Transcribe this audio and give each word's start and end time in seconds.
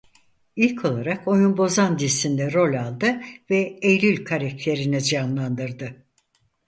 İlk 0.55 0.85
olarak 0.85 1.27
"Oyunbozan" 1.27 1.99
dizisinde 1.99 2.53
rol 2.53 2.73
aldı 2.73 3.21
ve 3.49 3.79
"Eylül" 3.81 4.25
karakterini 4.25 5.03
canlandırdı. 5.03 6.05